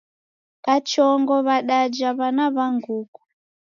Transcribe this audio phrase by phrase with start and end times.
[0.65, 3.21] Kachongo w'adaja w'ana wa nguku